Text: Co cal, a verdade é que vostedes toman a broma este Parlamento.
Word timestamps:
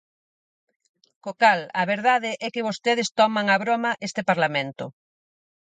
Co 1.23 1.31
cal, 1.41 1.59
a 1.81 1.83
verdade 1.93 2.31
é 2.45 2.47
que 2.53 2.65
vostedes 2.67 3.07
toman 3.19 3.45
a 3.49 3.55
broma 3.63 3.91
este 4.07 4.21
Parlamento. 4.29 4.85